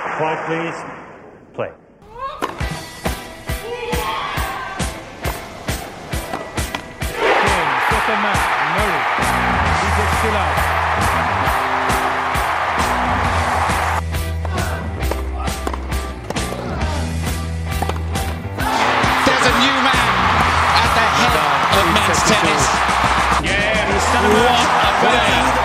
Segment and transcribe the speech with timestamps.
[0.00, 0.78] Quiet, please.
[1.54, 1.70] Play.
[19.26, 20.08] There's a new man
[20.76, 21.34] at the head
[21.76, 22.64] of men's tennis.
[23.44, 23.88] Yeah,
[24.28, 25.59] what a play!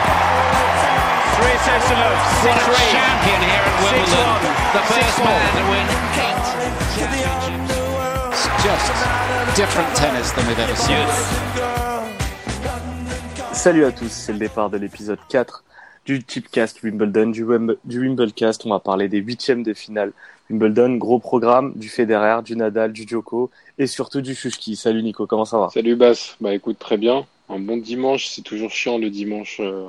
[13.54, 15.64] Salut à tous, c'est le départ de l'épisode 4
[16.06, 18.66] du Tipcast Wimbledon, du, Wim- du Wimblecast.
[18.66, 20.12] On va parler des huitièmes de finale
[20.50, 23.50] Wimbledon, gros programme du Federer, du Nadal, du Djoko
[23.80, 24.76] et surtout du Shushki.
[24.76, 25.70] Salut Nico, comment ça va?
[25.74, 27.26] Salut Bass, bah écoute très bien.
[27.50, 29.88] Un bon dimanche, c'est toujours chiant le dimanche, euh,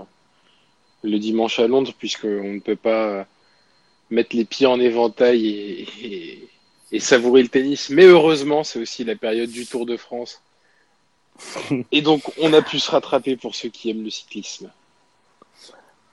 [1.06, 3.26] le dimanche à Londres puisqu'on ne peut pas
[4.10, 6.48] mettre les pieds en éventail et, et,
[6.92, 7.90] et savourer le tennis.
[7.90, 10.42] Mais heureusement, c'est aussi la période du Tour de France.
[11.92, 14.70] Et donc on a pu se rattraper pour ceux qui aiment le cyclisme.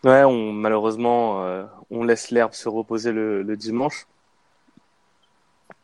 [0.03, 4.05] Ouais, on, malheureusement, euh, on laisse l'herbe se reposer le, le dimanche.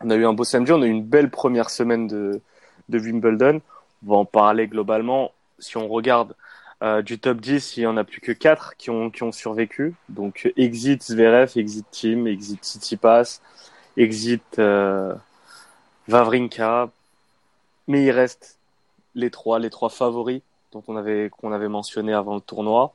[0.02, 2.42] On a eu un beau samedi, on a eu une belle première semaine de,
[2.90, 3.62] de Wimbledon.
[4.06, 5.32] On va en parler globalement.
[5.58, 6.36] Si on regarde
[6.82, 9.32] euh, du top 10, il y en a plus que 4 qui ont, qui ont
[9.32, 9.96] survécu.
[10.08, 13.42] Donc exit Zverev, exit Team, exit Tsitsipas,
[13.98, 15.14] exit euh,
[16.08, 16.90] Vavrinka.
[17.88, 18.58] Mais il reste
[19.16, 22.94] les trois, les trois favoris dont on avait, qu'on avait mentionné avant le tournoi.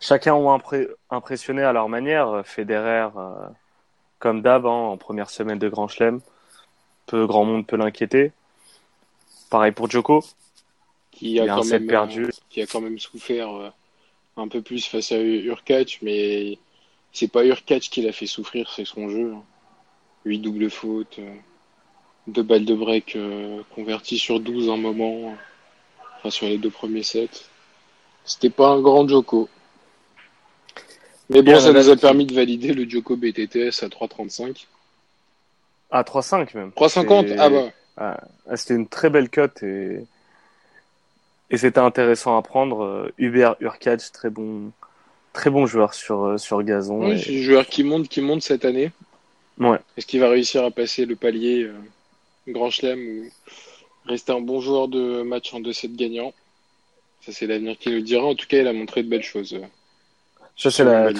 [0.00, 0.60] Chacun ont
[1.10, 2.42] impressionné à leur manière.
[2.44, 3.48] Federer, euh,
[4.18, 6.20] comme d'hab, hein, en première semaine de Grand Chelem,
[7.06, 8.32] peu grand monde peut l'inquiéter.
[9.50, 10.22] Pareil pour Djoko.
[11.16, 12.24] Qui a, quand même, perdu.
[12.24, 13.70] euh, qui a quand même souffert euh,
[14.36, 16.58] un peu plus face à Urkac, mais
[17.12, 19.32] c'est pas Urkac qui l'a fait souffrir, c'est son jeu.
[19.34, 19.42] hein.
[20.24, 21.34] Huit doubles fautes, euh,
[22.26, 25.36] deux balles de break euh, converties sur 12 un moment,
[26.18, 27.28] enfin sur les deux premiers sets.
[28.24, 29.48] C'était pas un grand Joko.
[31.30, 34.66] Mais bon, ça nous a permis de valider le Joko BTTS à 3,35.
[35.90, 36.70] À 3,5 même.
[36.70, 40.04] 3,50 C'est- Ah bah, Ah, C'était une très belle cote et,
[41.50, 42.82] et c'était intéressant à prendre.
[42.84, 44.70] Euh, Hubert Urkac, très bon,
[45.32, 47.04] très bon joueur sur, euh, sur gazon.
[47.06, 48.90] oui, Et- c'est un joueur qui monte, qui monte cette année.
[49.58, 49.78] Ouais.
[49.96, 51.74] Est-ce qu'il va réussir à passer le palier euh,
[52.48, 53.30] Grand Chelem ou
[54.06, 56.32] rester un bon joueur de match en 2-7 gagnant
[57.24, 58.24] Ça, c'est l'avenir qui nous le dira.
[58.24, 59.56] En tout cas, il a montré de belles choses.
[60.56, 61.10] Ça, c'est la,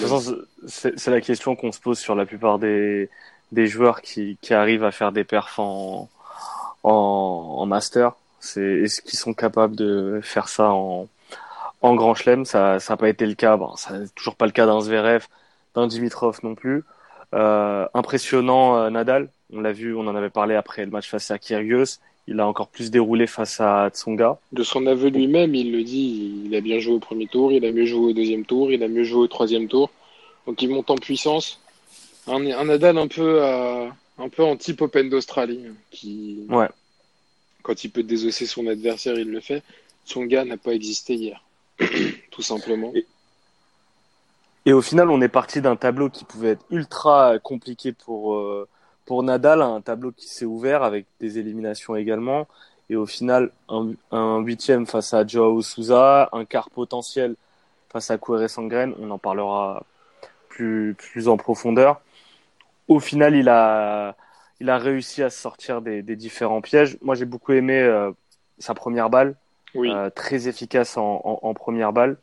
[0.67, 3.09] c'est question qu'on se pose sur la plupart des,
[3.51, 6.09] des joueurs qui, qui arrivent à faire des perfs en,
[6.83, 8.13] en, en master.
[8.45, 11.07] C'est, est-ce qu'ils sont capables de faire ça en,
[11.81, 12.45] en grand chelem?
[12.45, 13.57] Ça, ça n'a pas été le cas.
[13.57, 15.25] Bon, ça n'est toujours pas le cas d'un Zverev,
[15.75, 16.83] d'un Dimitrov non plus.
[17.33, 19.29] Euh, impressionnant, euh, Nadal.
[19.53, 21.99] On l'a vu, on en avait parlé après le match face à Kyrgios.
[22.27, 24.39] Il a encore plus déroulé face à Tsonga.
[24.51, 27.63] De son aveu lui-même, il le dit, il a bien joué au premier tour, il
[27.65, 29.91] a mieux joué au deuxième tour, il a mieux joué au troisième tour.
[30.47, 31.59] Donc il monte en puissance.
[32.27, 36.69] Un, un Nadal un peu, à- un peu en type Open d'Australie, qui, Ouais.
[37.65, 39.63] Quand il peut désosser son adversaire, il le fait.
[40.05, 41.43] Tsonga n'a pas existé hier,
[42.31, 42.93] tout simplement.
[44.67, 48.67] Et au final, on est parti d'un tableau qui pouvait être ultra compliqué pour, euh,
[49.05, 52.47] pour Nadal, un tableau qui s'est ouvert avec des éliminations également.
[52.91, 57.35] Et au final, un, un huitième face à Joao Souza, un quart potentiel
[57.91, 58.93] face à Kouere Sangren.
[58.99, 59.83] On en parlera
[60.49, 61.99] plus, plus en profondeur.
[62.87, 64.15] Au final, il a,
[64.59, 66.97] il a réussi à se sortir des, des différents pièges.
[67.01, 68.11] Moi, j'ai beaucoup aimé euh,
[68.59, 69.35] sa première balle.
[69.75, 72.17] Oui, Euh, très efficace en, en, en première balle.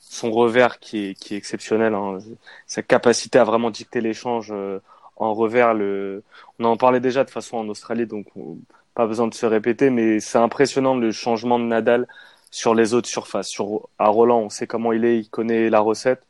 [0.00, 2.18] Son revers qui est, qui est exceptionnel, hein.
[2.66, 4.80] sa capacité à vraiment dicter l'échange euh,
[5.16, 5.74] en revers.
[5.74, 6.22] Le...
[6.58, 8.58] On en parlait déjà de façon en Australie, donc on-
[8.94, 12.06] pas besoin de se répéter, mais c'est impressionnant le changement de Nadal
[12.50, 13.48] sur les autres surfaces.
[13.48, 16.25] Sur, à Roland, on sait comment il est, il connaît la recette.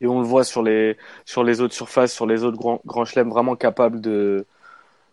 [0.00, 3.04] Et on le voit sur les, sur les autres surfaces, sur les autres grands, grands
[3.04, 4.46] chelems, vraiment capable de,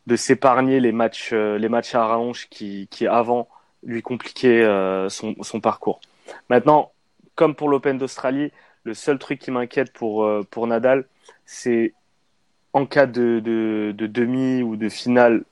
[0.07, 3.47] de s'épargner les matchs, euh, les matchs à rallonge qui, qui avant
[3.83, 6.01] lui compliquaient euh, son, son parcours.
[6.49, 6.91] Maintenant,
[7.35, 8.51] comme pour l'Open d'Australie,
[8.83, 11.05] le seul truc qui m'inquiète pour, euh, pour Nadal,
[11.45, 11.93] c'est
[12.73, 15.43] en cas de, de, de demi ou de finale,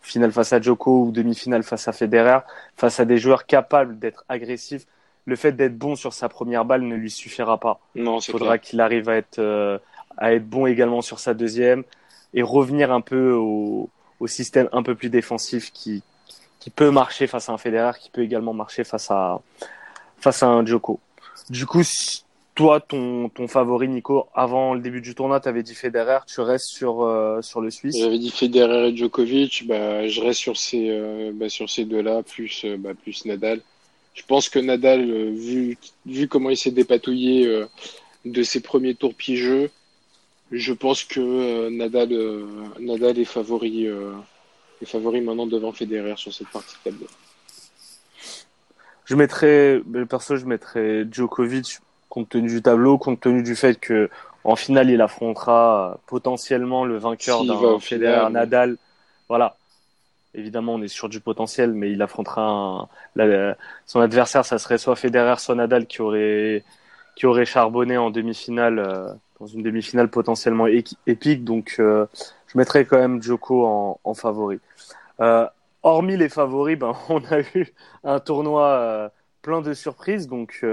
[0.00, 2.40] finale face à Djoko ou demi-finale face à Federer,
[2.76, 4.86] face à des joueurs capables d'être agressifs,
[5.28, 7.80] le fait d'être bon sur sa première balle ne lui suffira pas.
[7.94, 9.78] non, Il faudra qu'il arrive à être, euh,
[10.16, 11.84] à être bon également sur sa deuxième
[12.32, 13.90] et revenir un peu au,
[14.20, 16.02] au système un peu plus défensif qui,
[16.60, 19.42] qui peut marcher face à un Federer, qui peut également marcher face à,
[20.16, 20.98] face à un Djoko.
[21.50, 21.82] Du coup,
[22.54, 26.40] toi, ton, ton favori, Nico, avant le début du tournoi, tu avais dit Federer, tu
[26.40, 27.98] restes sur, euh, sur le Suisse?
[27.98, 32.22] J'avais dit Federer et Djokovic, bah, je reste sur ces, euh, bah, sur ces deux-là,
[32.22, 33.60] plus, bah, plus Nadal.
[34.18, 37.66] Je pense que Nadal, euh, vu, vu comment il s'est dépatouillé euh,
[38.24, 39.70] de ses premiers tours piégeux,
[40.50, 42.08] je pense que euh, Nadal,
[42.80, 47.06] Nadal est favori, est favori maintenant devant Federer sur cette partie de tableau.
[49.04, 49.80] Je mettrais,
[50.10, 51.78] perso, je mettrais Djokovic
[52.08, 54.10] compte tenu du tableau, compte tenu du fait que
[54.42, 58.78] en finale, il affrontera potentiellement le vainqueur d'un Federer Nadal.
[59.28, 59.57] Voilà.
[60.34, 62.42] Évidemment, on est sur du potentiel, mais il affrontera
[63.16, 63.54] un-
[63.86, 66.64] son adversaire, ça serait soit Federer, soit Nadal qui aurait
[67.16, 70.66] qui aurait charbonné en demi-finale, euh, dans une demi-finale potentiellement
[71.06, 71.44] épique.
[71.44, 72.06] Donc, euh,
[72.48, 74.60] je mettrais quand même Djoko en, en favori.
[75.20, 75.46] Euh,
[75.82, 80.28] hormis les favoris, ben, on a eu un tournoi plein de surprises.
[80.28, 80.64] Donc,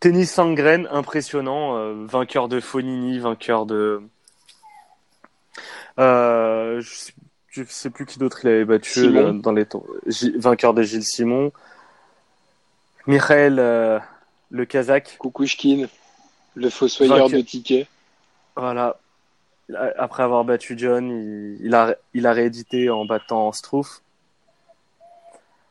[0.00, 1.94] tennis sans graines, impressionnant.
[2.04, 4.02] vainqueur de Fonini, vainqueur de.
[5.98, 7.12] Euh, je,
[7.66, 9.66] je sais plus qui d'autre il avait battu euh, dans les.
[10.06, 11.52] J- vainqueur de Gilles Simon.
[13.06, 13.98] Michael, euh,
[14.50, 15.18] le Kazakh.
[15.20, 15.86] Kukushkin,
[16.54, 17.38] le fossoyeur Vainqueur.
[17.38, 17.86] de tickets.
[18.56, 18.98] Voilà.
[19.98, 24.00] Après avoir battu John, il, il a, il a réédité en battant Struff.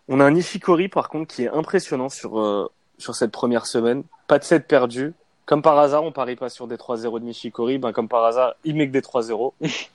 [0.08, 4.04] On a un Nishikori, par contre, qui est impressionnant sur, euh, sur cette première semaine.
[4.28, 5.14] Pas de 7 perdus.
[5.46, 7.78] Comme par hasard, on parie pas sur des 3-0 de Nishikori.
[7.78, 9.54] Ben, comme par hasard, il met que des 3-0.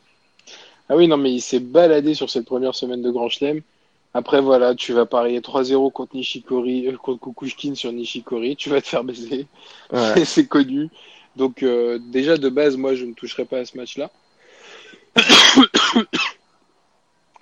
[0.92, 3.62] Ah oui, non, mais il s'est baladé sur cette première semaine de Grand Chelem.
[4.12, 8.82] Après, voilà, tu vas parier 3-0 contre Nishikori, euh, contre Kukushkin sur Nishikori, tu vas
[8.82, 9.46] te faire baiser.
[9.90, 10.24] Ouais.
[10.26, 10.90] c'est connu.
[11.34, 14.10] Donc, euh, déjà, de base, moi, je ne toucherai pas à ce match-là.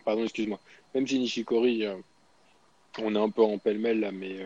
[0.05, 0.61] Pardon, excuse-moi.
[0.95, 1.97] Même si Nishikori, euh,
[3.03, 4.37] on est un peu en pêle-mêle là, mais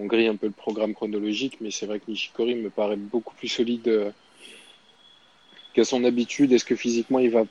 [0.00, 1.58] on grille un peu le programme chronologique.
[1.60, 4.12] Mais c'est vrai que Nishikori me paraît beaucoup plus solide
[5.74, 6.50] qu'à son habitude.
[6.50, 7.44] Est-ce que physiquement, il va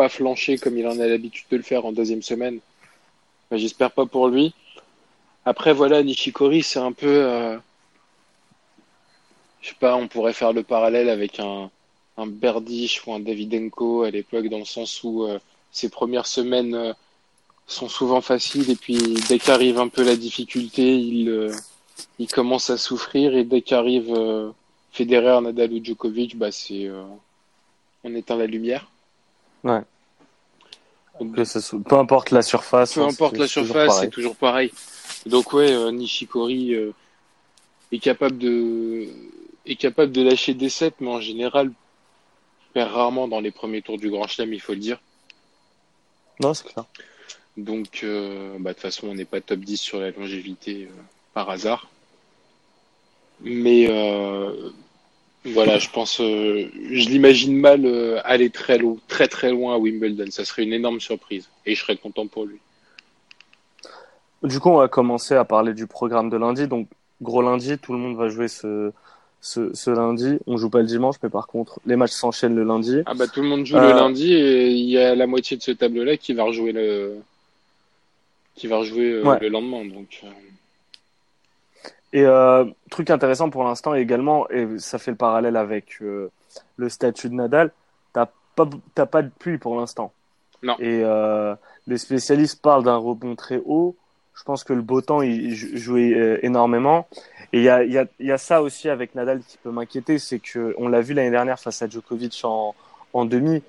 [0.00, 2.58] pas flancher comme il en a l'habitude de le faire en deuxième semaine
[3.52, 4.54] J'espère pas pour lui.
[5.44, 7.06] Après, voilà, Nishikori, c'est un peu.
[7.08, 7.58] euh,
[9.60, 11.70] je sais pas, on pourrait faire le parallèle avec un,
[12.16, 15.38] un Berdych ou un Davidenko à l'époque, dans le sens où euh,
[15.72, 16.92] ses premières semaines euh,
[17.66, 18.98] sont souvent faciles, et puis
[19.28, 21.52] dès qu'arrive un peu la difficulté, il,
[22.18, 24.14] il commence à souffrir, et dès qu'arrive
[24.92, 27.04] Federer, Nadal ou Djokovic, bah c'est euh,
[28.04, 28.89] on éteint la lumière.
[29.64, 29.80] Ouais.
[31.20, 32.94] Donc, Que ce soit- peu importe la surface.
[32.94, 34.10] peu hein, importe c'est- la surface, c'est pareil.
[34.10, 34.72] toujours pareil.
[35.26, 36.92] Donc ouais, euh, Nishikori euh,
[37.92, 39.06] est capable de
[39.66, 41.70] est capable de lâcher des sets, mais en général
[42.72, 44.98] perd rarement dans les premiers tours du Grand Chelem, il faut le dire.
[46.40, 46.86] Non, c'est clair.
[47.58, 51.02] Donc euh, bah, de toute façon, on n'est pas top 10 sur la longévité euh,
[51.34, 51.90] par hasard.
[53.42, 54.70] Mais euh,
[55.44, 59.78] voilà, je pense, euh, je l'imagine mal euh, aller très loin, très très loin à
[59.78, 60.30] Wimbledon.
[60.30, 62.58] Ça serait une énorme surprise et je serais content pour lui.
[64.42, 66.66] Du coup, on va commencer à parler du programme de lundi.
[66.66, 66.88] Donc,
[67.20, 68.90] gros lundi, tout le monde va jouer ce,
[69.42, 70.38] ce, ce lundi.
[70.46, 73.00] On joue pas le dimanche, mais par contre, les matchs s'enchaînent le lundi.
[73.06, 75.56] Ah bah tout le monde joue Euh, le lundi et il y a la moitié
[75.56, 77.16] de ce tableau-là qui va rejouer le
[78.56, 79.38] qui va rejouer euh, Ouais.
[79.40, 79.84] le lendemain.
[79.84, 80.28] Donc euh,
[82.12, 86.30] Et euh, truc intéressant pour l'instant également, et ça fait le parallèle avec euh,
[86.76, 87.70] le statut de Nadal,
[88.12, 88.26] t'as
[88.56, 90.12] pas, t'as pas de pluie pour l'instant.
[90.62, 90.76] Non.
[90.80, 91.54] Et euh,
[91.86, 93.96] les spécialistes parlent d'un rebond très haut.
[94.34, 97.06] Je pense que le beau temps il il jou- jouait euh, énormément.
[97.52, 99.58] Et il y a, il y, a, il y a ça aussi avec Nadal qui
[99.58, 102.74] peut m'inquiéter, c'est que on l'a vu l'année dernière face à Djokovic en,
[103.12, 103.62] en demi.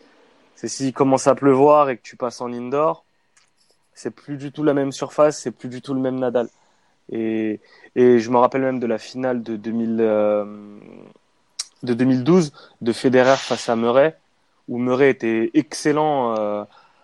[0.55, 3.03] C'est s'il commence à pleuvoir et que tu passes en indoor,
[3.93, 6.47] c'est plus du tout la même surface, c'est plus du tout le même Nadal.
[7.11, 7.59] Et,
[7.95, 10.45] et je me rappelle même de la finale de, 2000, euh,
[11.83, 14.17] de 2012 de Federer face à Murray,
[14.67, 16.63] où Murray était excellent euh,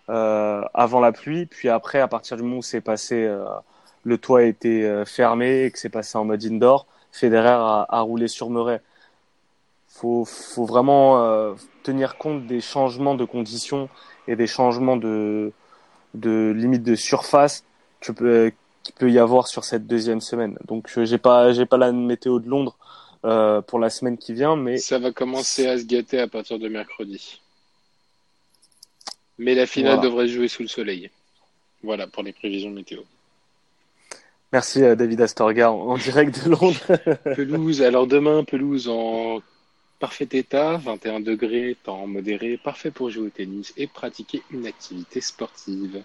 [0.09, 3.45] euh, avant la pluie, puis après, à partir du moment où c'est passé, euh,
[4.03, 8.01] le toit était euh, fermé et que c'est passé en mode indoor, Federer a, a
[8.01, 8.81] roulé sur Murray.
[9.89, 13.89] Faut, faut vraiment euh, tenir compte des changements de conditions
[14.27, 15.51] et des changements de,
[16.13, 17.65] de limite de surface
[17.99, 18.51] que
[18.87, 20.57] qu'il peut y avoir sur cette deuxième semaine.
[20.65, 22.77] Donc euh, j'ai pas j'ai pas la météo de Londres
[23.25, 26.57] euh, pour la semaine qui vient, mais ça va commencer à se gâter à partir
[26.59, 27.41] de mercredi.
[29.37, 30.09] Mais la finale Voilà.
[30.09, 31.09] devrait se jouer sous le soleil.
[31.83, 33.01] Voilà pour les prévisions météo.
[34.51, 36.79] merci à David Astorga en, en direct de Londres.
[37.35, 39.41] Pelouse, alors demain, pelouse en
[39.99, 45.21] parfait état, 21 degrés, temps modéré, parfait pour jouer au tennis et pratiquer une activité
[45.21, 46.01] sportive.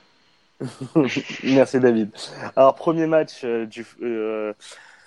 [1.44, 2.10] merci David.
[2.56, 4.52] Alors premier match euh, du euh,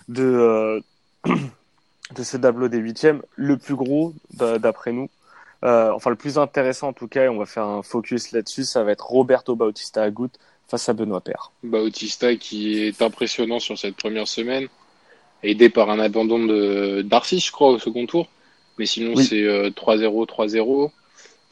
[0.09, 0.79] de euh,
[2.15, 5.09] de ce tableau des huitièmes, le plus gros d'après nous,
[5.63, 8.83] enfin le plus intéressant en tout cas, et on va faire un focus là-dessus, ça
[8.83, 10.29] va être Roberto Bautista Agut
[10.67, 11.51] face à Benoît Paire.
[11.63, 14.67] Bautista qui est impressionnant sur cette première semaine,
[15.43, 18.27] aidé par un abandon de Darcy, je crois, au second tour.
[18.77, 19.25] Mais sinon, Oui.
[19.25, 20.91] c'est euh, 3-0, 3-0.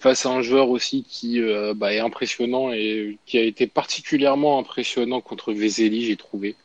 [0.03, 4.59] Face à un joueur aussi qui euh, bah, est impressionnant et qui a été particulièrement
[4.59, 6.57] impressionnant contre Veseli, j'ai trouvé.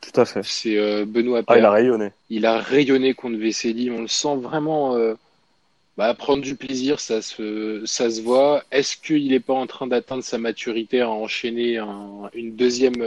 [0.00, 0.42] Tout à fait.
[0.44, 2.12] C'est euh, Benoît Ah, il a rayonné.
[2.30, 3.90] Il a rayonné contre Veseli.
[3.90, 5.14] On le sent vraiment euh,
[5.96, 8.62] bah, prendre du plaisir, ça se, ça se voit.
[8.70, 13.02] Est-ce qu'il n'est pas en train d'atteindre sa maturité à enchaîner un- une deuxième,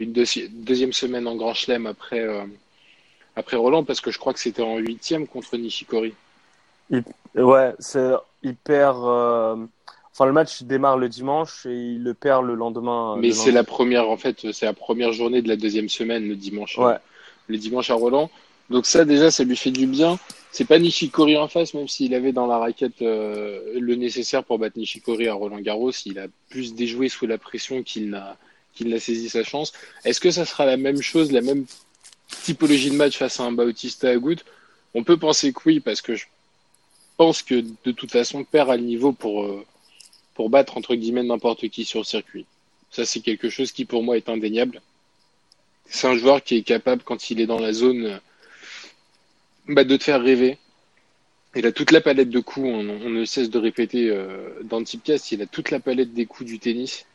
[0.00, 2.26] une deuxi- deuxième semaine en Grand Chelem après,
[3.36, 3.84] après Roland?
[3.84, 6.14] Parce que je crois que c'était en huitième contre Nishikori.
[7.34, 8.10] Ouais, c'est
[8.42, 8.98] il perd.
[9.04, 9.56] euh,
[10.12, 13.16] Enfin, le match démarre le dimanche et il le perd le lendemain.
[13.18, 16.28] Mais le c'est la première, en fait, c'est la première journée de la deuxième semaine,
[16.28, 16.78] le dimanche.
[16.78, 16.94] Ouais.
[17.48, 18.30] le dimanche à Roland.
[18.70, 20.16] Donc ça déjà, ça lui fait du bien.
[20.52, 24.60] C'est pas Nishikori en face, même s'il avait dans la raquette euh, le nécessaire pour
[24.60, 28.36] battre Nishikori à Roland Garros, il a plus déjoué sous la pression qu'il n'a
[28.72, 29.72] qu'il n'a saisi sa chance.
[30.04, 31.64] Est-ce que ça sera la même chose, la même
[32.44, 34.38] typologie de match face à un Bautista Agut?
[34.94, 36.24] On peut penser que oui, parce que je
[37.16, 39.64] pense que de toute façon, perd à le niveau pour euh,
[40.34, 42.46] pour battre entre guillemets n'importe qui sur le circuit.
[42.90, 44.80] Ça, c'est quelque chose qui pour moi est indéniable.
[45.86, 48.18] C'est un joueur qui est capable, quand il est dans la zone, euh,
[49.68, 50.58] bah, de te faire rêver.
[51.56, 54.84] Il a toute la palette de coups, on, ne cesse de répéter euh, dans le
[54.84, 57.06] Tipcast, il a toute la palette des coups du tennis.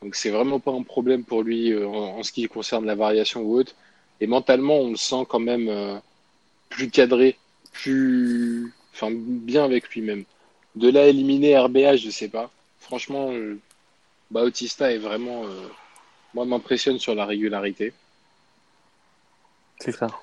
[0.00, 3.58] Donc c'est vraiment pas un problème pour lui en, ce qui concerne la variation ou
[3.58, 3.74] autre.
[4.20, 6.00] Et mentalement, on le sent quand même
[6.70, 7.36] plus cadré,
[7.72, 10.24] plus, enfin, bien avec lui-même.
[10.74, 12.50] De là à éliminer RBA, je sais pas.
[12.80, 13.58] Franchement, euh,
[14.30, 15.68] Bautista est vraiment, euh,
[16.34, 17.92] moi, m'impressionne sur la régularité.
[19.80, 20.20] C'est clair.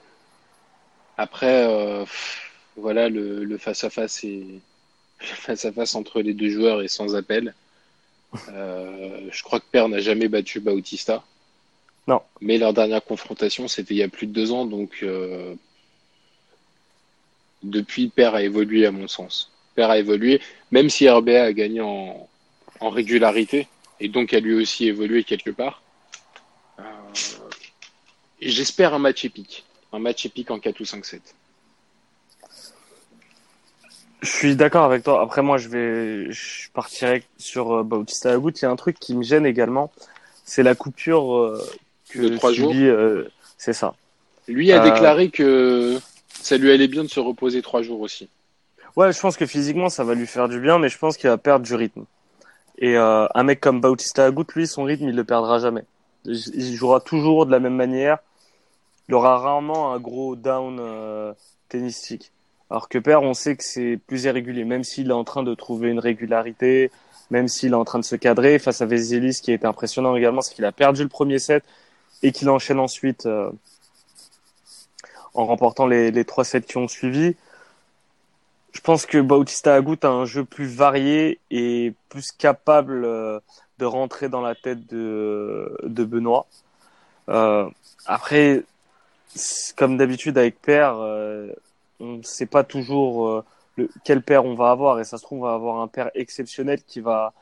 [1.17, 4.45] Après, euh, pff, voilà, le, face-à-face est
[5.21, 7.53] le face-à-face entre les deux joueurs est sans appel.
[8.49, 11.23] Euh, je crois que Père n'a jamais battu Bautista.
[12.07, 12.21] Non.
[12.41, 15.03] Mais leur dernière confrontation, c'était il y a plus de deux ans, donc
[17.69, 19.51] depuis, Père a évolué à mon sens.
[19.75, 20.41] Père a évolué,
[20.71, 22.27] même si RBA a gagné en,
[22.79, 23.67] en régularité,
[23.99, 25.81] et donc a lui aussi évolué quelque part.
[26.79, 26.83] Euh,
[28.41, 29.65] J'espère un match épique.
[29.93, 31.19] Un match épique en 4 ou 5-7.
[34.21, 35.21] Je suis d'accord avec toi.
[35.21, 38.51] Après, moi, je vais, je partirai sur euh, Bautista Agut.
[38.55, 39.91] Il y a un truc qui me gêne également,
[40.43, 41.63] c'est la coupure euh,
[42.09, 43.93] que De trois jours euh, c'est ça.
[44.47, 45.99] Lui a déclaré que
[46.45, 48.29] ça lui allait bien de se reposer trois jours aussi.
[48.95, 51.27] Ouais, je pense que physiquement, ça va lui faire du bien, mais je pense qu'il
[51.27, 52.05] va perdre du rythme.
[52.77, 55.85] Et euh, un mec comme Bautista Agut, lui, son rythme, il le perdra jamais.
[56.25, 58.19] Il jouera toujours de la même manière.
[59.09, 61.33] Il aura rarement un gros down euh,
[61.67, 62.31] tennistique.
[62.69, 65.55] Alors que Père, on sait que c'est plus irrégulier, même s'il est en train de
[65.55, 66.91] trouver une régularité,
[67.31, 69.65] même s'il est en train de se cadrer face à Vézélis, ce qui a été
[69.65, 71.63] impressionnant également, c'est qu'il a perdu le premier set
[72.21, 73.49] et qu'il enchaîne ensuite euh,
[75.35, 77.35] en remportant les, les trois sets qui ont suivi.
[78.75, 83.39] Je pense que Bautista Agut a un jeu plus varié et plus capable euh,
[83.79, 86.45] de rentrer dans la tête de, Benoît.
[87.29, 87.69] Euh,
[88.05, 88.65] après,
[89.77, 91.47] comme d'habitude avec Père, euh,
[92.01, 93.45] on ne sait pas toujours
[94.03, 96.81] quel père on va avoir et ça se trouve on va avoir un père exceptionnel
[96.83, 97.33] qui va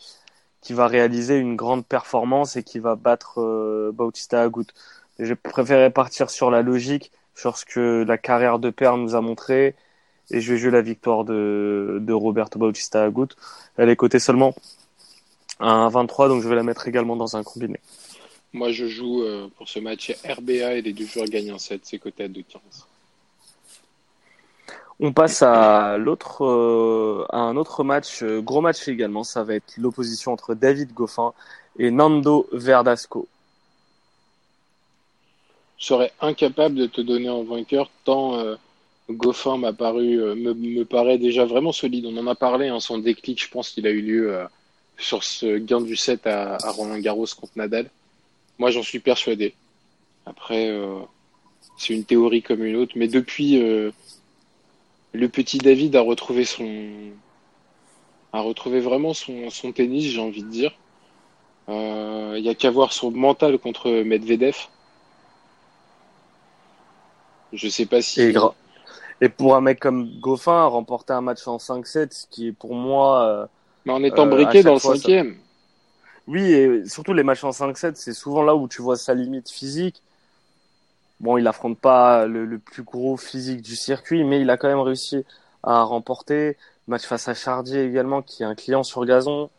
[0.61, 4.67] qui va réaliser une grande performance et qui va battre Bautista Agut.
[5.19, 9.21] Je préférais partir sur la logique, sur ce que la carrière de père nous a
[9.21, 9.75] montré
[10.31, 13.27] et je vais jouer la victoire de, de Roberto Bautista Agut.
[13.77, 14.53] Elle est cotée seulement
[15.59, 17.79] à 1,23 donc je vais la mettre également dans un combiné.
[18.53, 21.81] Moi, je joue euh, pour ce match RBA et les deux joueurs gagnent un set,
[21.83, 22.59] c'est coté à 2,15.
[24.99, 29.23] On passe à l'autre, euh, à un autre match, euh, gros match également.
[29.23, 31.33] Ça va être l'opposition entre David Goffin
[31.79, 33.27] et Nando Verdasco.
[35.77, 38.55] Serais incapable de te donner un vainqueur tant euh,
[39.09, 42.05] Goffin m'a paru, euh, me, me paraît déjà vraiment solide.
[42.05, 44.45] On en a parlé, hein, son déclic, je pense qu'il a eu lieu euh,
[44.97, 47.89] sur ce gain du set à, à Roland Garros contre Nadal.
[48.59, 49.55] Moi, j'en suis persuadé.
[50.25, 50.99] Après, euh,
[51.77, 53.91] c'est une théorie comme une autre, mais depuis, euh,
[55.11, 57.11] le petit David a retrouvé son,
[58.31, 60.71] a retrouvé vraiment son, son tennis, j'ai envie de dire.
[61.69, 64.55] Euh, Il y a qu'à voir son mental contre Medvedev.
[67.53, 68.21] Je sais pas si.
[68.21, 68.33] Et,
[69.21, 72.75] et pour un mec comme Goffin, remporter un match en 5-7, ce qui est pour
[72.75, 73.47] moi, euh,
[73.85, 75.35] Mais en étant Euh, briqué chaque dans le fois, ça- cinquième.
[76.27, 79.49] oui, et surtout les matchs en 5-7, c'est souvent là où tu vois sa limite
[79.49, 80.01] physique.
[81.19, 84.67] Bon, il affronte pas le, le, plus gros physique du circuit, mais il a quand
[84.67, 85.23] même réussi
[85.63, 86.57] à remporter.
[86.87, 89.49] Match face à Chardier également, qui est un client sur gazon.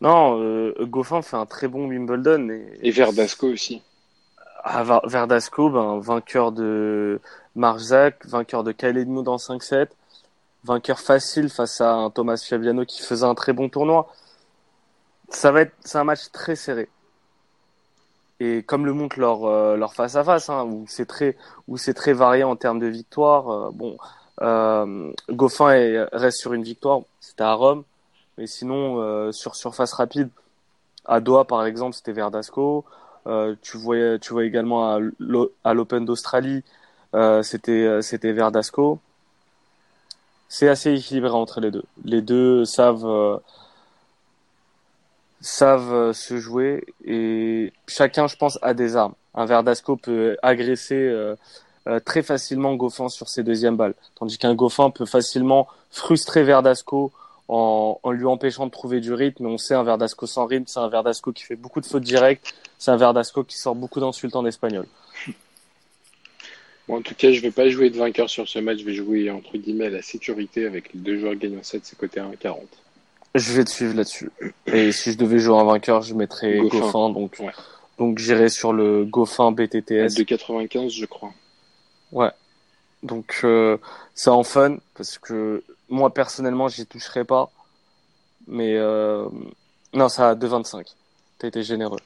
[0.00, 2.48] Non, euh, Goffin fait un très bon Wimbledon.
[2.50, 3.82] Et, et Verdasco aussi.
[4.62, 7.20] Ah, Verdasco, ben, vainqueur de
[7.54, 9.88] Marzac, vainqueur de Kyle Edmund en 5-7,
[10.64, 14.12] vainqueur facile face à un Thomas Fabiano qui faisait un très bon tournoi.
[15.30, 16.88] Ça va être, c'est un match très serré.
[18.40, 21.36] Et comme le montre leur euh, leur face à face, hein, où c'est très
[21.68, 23.50] où c'est très varié en termes de victoire.
[23.50, 23.96] Euh, bon,
[24.42, 27.84] euh, Goffin est, reste sur une victoire, c'était à Rome,
[28.38, 30.30] mais sinon euh, sur surface rapide,
[31.04, 32.84] à Doha par exemple, c'était Verdasco.
[33.26, 34.98] Euh, tu vois également
[35.64, 36.62] à l'Open d'Australie,
[37.42, 38.98] c'était c'était Verdasco.
[40.48, 41.84] C'est assez équilibré entre les deux.
[42.04, 43.40] Les deux savent
[45.40, 49.14] savent euh, se jouer et chacun, je pense, a des armes.
[49.34, 51.34] Un Verdasco peut agresser euh,
[51.86, 57.12] euh, très facilement Goffin sur ses deuxièmes balles, tandis qu'un Goffin peut facilement frustrer Verdasco
[57.48, 59.46] en, en, lui empêchant de trouver du rythme.
[59.46, 62.54] on sait un Verdasco sans rythme, c'est un Verdasco qui fait beaucoup de fautes directes,
[62.80, 64.86] c'est un Verdasco qui sort beaucoup d'insultes en espagnol.
[66.88, 68.94] Bon, en tout cas, je vais pas jouer de vainqueur sur ce match, je vais
[68.94, 72.56] jouer entre guillemets la sécurité avec les deux joueurs gagnant 7, c'est côté 1,40.
[73.34, 74.30] Je vais te suivre là-dessus.
[74.66, 77.10] Et si je devais jouer un vainqueur, je mettrais Goffin.
[77.10, 77.52] donc, ouais.
[77.98, 80.14] donc j'irai sur le Goffin BTTS.
[80.16, 81.32] De 95, je crois.
[82.12, 82.30] Ouais.
[83.02, 83.76] Donc euh,
[84.14, 87.50] c'est en fun parce que moi personnellement, j'y toucherai pas.
[88.48, 89.28] Mais euh,
[89.92, 90.86] non, c'est à 2,25.
[91.38, 92.00] T'as été généreux.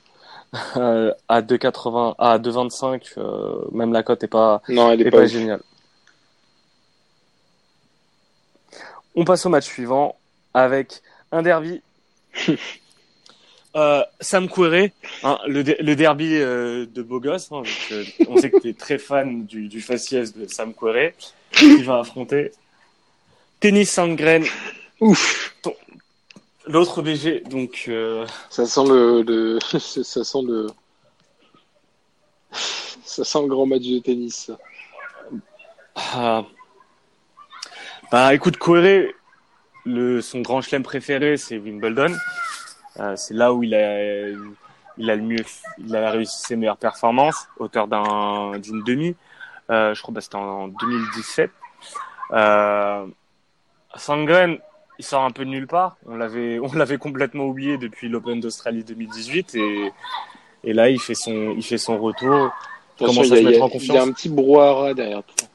[0.76, 5.10] Euh, à 2,80, à 2,25, euh, même la cote est pas, non, elle est, est
[5.10, 5.60] pas, pas géniale.
[9.16, 10.16] On passe au match suivant
[10.52, 11.82] avec un derby.
[13.76, 14.92] euh, Sam Querrey,
[15.22, 17.50] hein, le, le, derby euh, de beau gosse.
[17.52, 21.14] Hein, euh, on sait que tu es très fan du, du faciès de Sam Querrey,
[21.52, 22.52] qui va affronter
[23.60, 24.44] Tennis Sandgren.
[25.00, 25.54] Ouf.
[26.66, 27.84] L'autre BG, donc.
[27.88, 28.26] Euh...
[28.50, 30.66] Ça sent le, le, ça sent le,
[33.04, 34.50] ça sent le grand match de tennis.
[35.96, 36.44] Ah.
[38.10, 39.14] Bah, écoute, Querrey,
[39.84, 42.14] le, son grand chelem préféré, c'est Wimbledon.
[43.00, 44.28] Euh, c'est là où il a,
[44.98, 45.44] il a le mieux,
[45.78, 49.16] il a réussi ses meilleures performances, hauteur d'un, d'une demi.
[49.70, 51.50] Euh, je crois que c'était en 2017.
[52.32, 53.06] Euh,
[53.96, 54.58] Sandgren,
[54.98, 55.96] il sort un peu de nulle part.
[56.06, 59.92] On l'avait, on l'avait complètement oublié depuis l'Open d'Australie 2018 et,
[60.64, 62.50] et là, il fait son, il fait son retour.
[63.00, 63.88] Il commence à se mettre en confiance.
[63.88, 65.48] Il y a un petit brouhaha derrière toi.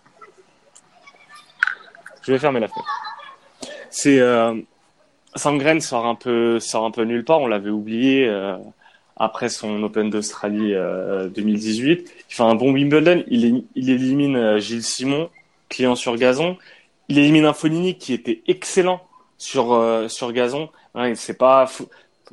[2.22, 3.10] Je vais fermer la fenêtre
[3.90, 4.56] c'est euh,
[5.36, 7.40] Sangren sort un peu sort un peu nulle part.
[7.42, 8.58] On l'avait oublié euh,
[9.18, 12.12] après son Open d'Australie euh, 2018.
[12.30, 13.24] Il fait un bon Wimbledon.
[13.28, 15.30] Il, il élimine euh, Gilles Simon,
[15.70, 16.58] client sur gazon.
[17.10, 19.02] Il élimine un Fonini qui était excellent
[19.40, 20.70] sur euh, sur gazon.
[20.94, 21.68] Hein, c'est pas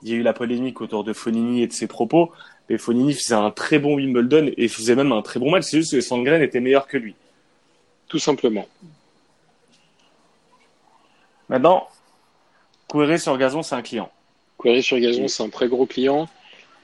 [0.03, 2.33] il y a eu la polémique autour de Fonini et de ses propos.
[2.69, 5.65] Mais Fonini faisait un très bon Wimbledon et faisait même un très bon match.
[5.65, 7.15] C'est juste que Sandgren était meilleur que lui.
[8.09, 8.67] Tout simplement.
[11.49, 11.89] Maintenant,
[12.89, 14.11] Querrey sur gazon, c'est un client.
[14.59, 16.29] Querrey sur gazon, c'est un très gros client.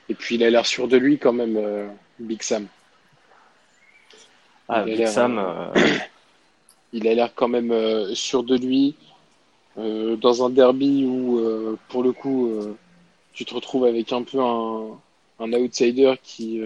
[0.08, 2.66] Et puis, il a l'air sûr de lui quand même, euh, Big Sam.
[4.68, 5.38] Ah, Big Sam.
[5.38, 5.72] Euh...
[6.92, 8.96] il a l'air quand même euh, sûr de lui.
[9.78, 11.40] Euh, dans un derby où,
[11.88, 12.50] pour le coup,
[13.32, 14.98] tu te retrouves avec un peu un,
[15.40, 16.62] un outsider qui,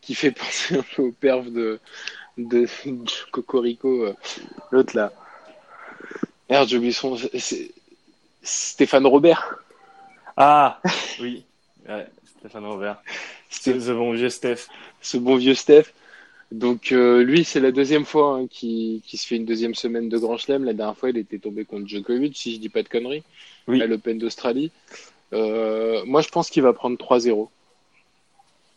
[0.00, 1.80] qui fait penser un peu au perf de,
[2.38, 4.06] de, de Cocorico,
[4.72, 5.12] l'autre là.
[6.48, 7.16] Merde, j'ai oublié son.
[8.42, 9.58] Stéphane Robert.
[10.36, 10.80] Ah,
[11.20, 11.44] oui.
[11.88, 12.06] Ouais,
[12.38, 13.02] Stéphane Robert.
[13.50, 14.68] C'était ce bon vieux Steph.
[15.00, 15.84] Ce bon vieux Steph.
[16.52, 20.10] Donc, euh, lui, c'est la deuxième fois hein, qu'il qui se fait une deuxième semaine
[20.10, 20.64] de Grand Chelem.
[20.64, 23.22] La dernière fois, il était tombé contre Djokovic, si je dis pas de conneries,
[23.68, 23.80] oui.
[23.80, 24.70] à l'Open d'Australie.
[25.32, 27.48] Euh, moi, je pense qu'il va prendre 3-0.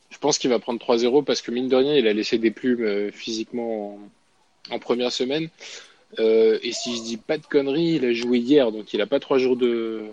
[0.10, 2.52] Je pense qu'il va prendre 3-0 parce que, mine de rien, il a laissé des
[2.52, 4.00] plumes euh, physiquement
[4.72, 5.50] en, en première semaine.
[6.18, 9.20] Et si je dis pas de conneries, il a joué hier, donc il a pas
[9.20, 10.04] trois jours de,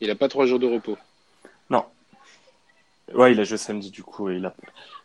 [0.00, 0.98] il a pas trois jours de repos.
[1.70, 1.84] Non.
[3.14, 4.56] Ouais, il a joué samedi du coup, et il a,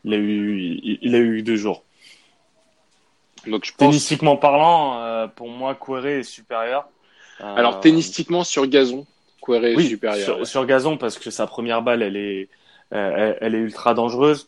[0.04, 1.84] il a eu, il, il a eu deux jours.
[3.48, 3.90] Donc je pense.
[3.90, 6.88] Tennistiquement parlant, euh, pour moi, Querrey est supérieur.
[7.42, 7.56] Euh...
[7.56, 9.06] Alors tennistiquement sur gazon,
[9.48, 10.26] oui, est supérieur.
[10.26, 10.46] Sur, ouais.
[10.46, 12.50] sur, gazon parce que sa première balle, elle est,
[12.92, 14.48] elle, elle est ultra dangereuse.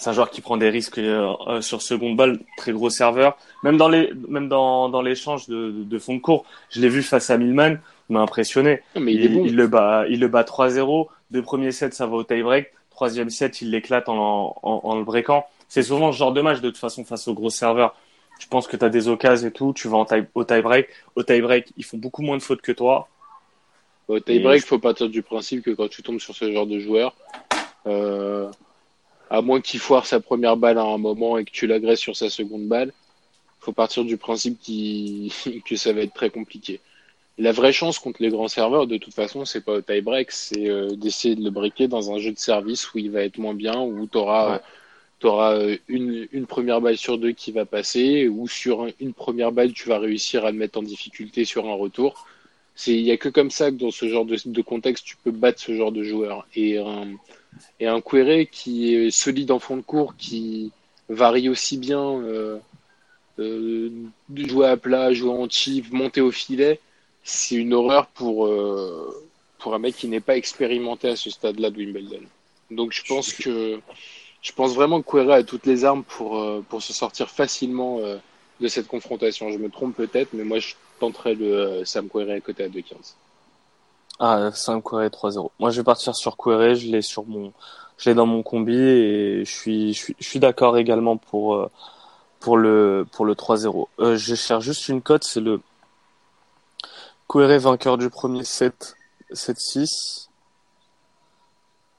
[0.00, 3.36] C'est un joueur qui prend des risques euh, sur seconde balle, très gros serveur.
[3.62, 6.88] Même dans les, même dans, dans l'échange de, de, de, fond de cours, je l'ai
[6.88, 8.80] vu face à Milman, il m'a impressionné.
[8.96, 9.44] Non, mais il, il, est bon.
[9.44, 11.08] il, le bat, il le bat 3-0.
[11.30, 12.68] Deux premiers sets, ça va au tie break.
[12.90, 15.46] Troisième set, il l'éclate en, en, en, le breakant.
[15.70, 17.94] C'est souvent ce genre de match de toute façon face aux gros serveurs.
[18.40, 20.88] Je pense que tu as des occasions et tout, tu vas en tie, au tie-break.
[21.14, 23.08] Au tie-break, ils font beaucoup moins de fautes que toi.
[24.08, 26.80] Au tie-break, il faut partir du principe que quand tu tombes sur ce genre de
[26.80, 27.14] joueur,
[27.86, 28.50] euh,
[29.30, 32.16] à moins qu'il foire sa première balle à un moment et que tu l'agresses sur
[32.16, 32.92] sa seconde balle,
[33.60, 35.32] faut partir du principe qui...
[35.64, 36.80] que ça va être très compliqué.
[37.38, 40.68] La vraie chance contre les grands serveurs, de toute façon, c'est pas au tie-break, c'est
[40.68, 43.54] euh, d'essayer de le breaker dans un jeu de service où il va être moins
[43.54, 44.60] bien, où tu auras, Ouais.
[45.24, 49.72] Une, une première balle sur deux qui va passer, ou sur un- une première balle,
[49.72, 52.26] tu vas réussir à le mettre en difficulté sur un retour.
[52.74, 55.16] C'est, il y a que comme ça que dans ce genre de, de contexte, tu
[55.22, 56.46] peux battre ce genre de joueur.
[56.54, 57.08] Et un,
[57.80, 60.72] et un Quéré qui est solide en fond de cours, qui
[61.08, 62.58] varie aussi bien euh,
[63.38, 63.90] euh,
[64.34, 66.80] jouer à plat, jouer en chip, monter au filet,
[67.24, 69.14] c'est une horreur pour, euh,
[69.58, 72.22] pour un mec qui n'est pas expérimenté à ce stade-là de Wimbledon.
[72.70, 73.80] Donc je pense que
[74.42, 77.98] je pense vraiment que Quéré a toutes les armes pour, euh, pour se sortir facilement
[77.98, 78.16] euh,
[78.60, 79.50] de cette confrontation.
[79.50, 82.68] Je me trompe peut-être, mais moi je tenterais le euh, Sam Quéré à côté à
[82.68, 83.14] 2-15.
[84.22, 85.50] Ah, 5 Quéré 3-0.
[85.58, 87.54] Moi, je vais partir sur Quéré, je l'ai sur mon,
[87.96, 91.54] je l'ai dans mon combi et je suis, je suis, je suis d'accord également pour,
[91.54, 91.70] euh,
[92.38, 93.88] pour le, pour le 3-0.
[93.98, 95.62] Euh, je cherche juste une cote, c'est le
[97.30, 98.94] Quéré vainqueur du premier 7,
[99.32, 100.28] 7-6.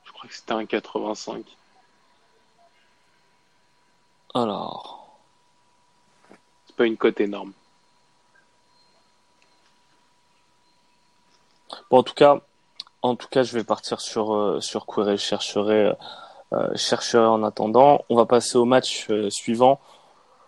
[0.03, 1.43] Je crois que c'était un 85.
[4.33, 5.19] Alors,
[6.67, 7.51] C'est pas une cote énorme.
[11.89, 12.41] bon, en tout cas,
[13.01, 15.93] en tout cas, je vais partir sur, euh, sur Quéré, je chercherai, euh,
[16.53, 18.05] euh, je chercherai en attendant.
[18.09, 19.79] On va passer au match euh, suivant.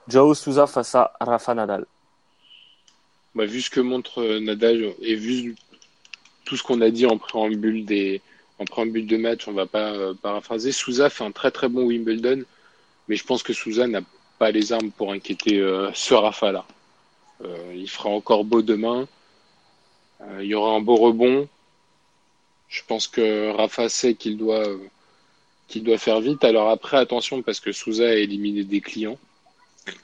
[0.08, 1.86] Joao Souza face à Rafa Nadal.
[3.36, 5.56] Bah, vu ce que montre Nadal et vu
[6.46, 8.22] tout ce qu'on a dit en préambule des
[8.60, 10.72] en préambule de match, on va pas paraphraser.
[10.72, 12.44] Souza fait un très très bon Wimbledon,
[13.08, 14.02] mais je pense que Souza n'a
[14.40, 16.66] pas les armes pour inquiéter euh, ce Rafa là.
[17.44, 19.08] Euh, il fera encore beau demain.
[20.22, 21.48] Euh, il y aura un beau rebond.
[22.70, 24.64] Je pense que Rafa sait qu'il doit
[25.68, 26.44] qu'il doit faire vite.
[26.44, 29.18] Alors après attention parce que Souza a éliminé des clients.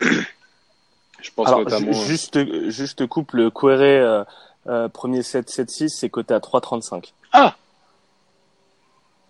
[0.02, 1.94] je pense Alors, notamment.
[1.94, 3.52] ju- juste, juste coupe le
[4.68, 7.12] euh, premier 7 7-6, c'est coté à 3,35.
[7.32, 7.56] Ah!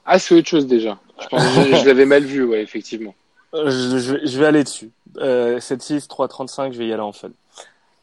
[0.06, 0.98] Ah, c'est autre chose déjà.
[1.22, 3.14] Je, pense, je, je l'avais mal vu, ouais, effectivement.
[3.54, 4.92] Euh, je, je vais- aller dessus.
[5.18, 7.32] Euh, 7-6, 3,35, je vais y aller en fun.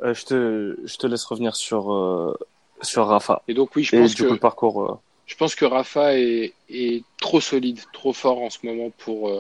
[0.02, 2.36] Euh, je te, je te laisse revenir sur, euh,
[2.82, 3.42] sur Rafa.
[3.48, 5.00] Et donc, oui, je Et pense du que, coup, le parcours.
[5.26, 9.32] je pense que Rafa est, est trop solide, trop fort en ce moment pour,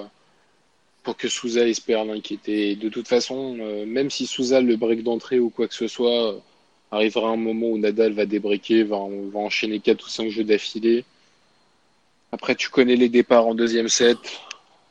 [1.02, 2.70] pour que Souza espère l'inquiéter.
[2.70, 3.54] Et de toute façon,
[3.86, 6.36] même si Souza le break d'entrée ou quoi que ce soit,
[6.92, 8.96] arrivera un moment où Nadal va débreaker, va,
[9.32, 11.04] va enchaîner 4 ou 5 jeux d'affilée.
[12.32, 14.18] Après, tu connais les départs en deuxième set.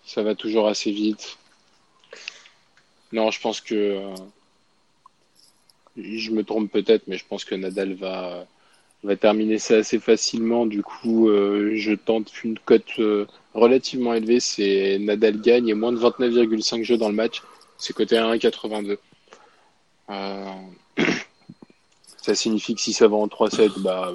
[0.06, 1.38] Ça va toujours assez vite.
[3.12, 4.16] Non, je pense que euh,
[5.98, 8.46] je me trompe peut-être, mais je pense que Nadal va,
[9.20, 10.66] terminer ça assez facilement.
[10.66, 14.40] Du coup, euh, je tente une cote euh, relativement élevée.
[14.40, 17.42] C'est Nadal gagne et moins de 29,5 jeux dans le match.
[17.78, 18.98] C'est coté à 1,82.
[20.10, 20.46] Euh,
[22.22, 24.12] ça signifie que si ça va en 3-7, bah,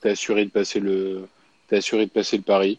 [0.00, 1.26] t'es assuré de passer le,
[1.68, 2.78] t'es assuré de passer le pari.